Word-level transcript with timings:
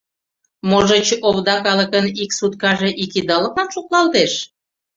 Можыч, 0.69 1.07
овда 1.27 1.55
калыкын 1.65 2.05
ик 2.23 2.31
суткаже 2.37 2.89
ик 3.03 3.11
идалыклан 3.19 3.67
шотлалтеш? 3.75 4.33